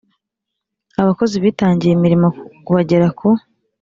[1.01, 2.27] Abakozi bitangiye imirimo
[2.75, 3.27] bagera ku